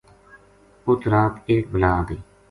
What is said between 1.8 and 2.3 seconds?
آ گئی